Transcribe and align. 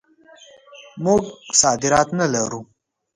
موږ 1.03 1.21
صادرات 1.61 2.09
نه 2.19 2.25
لرو. 2.33 2.61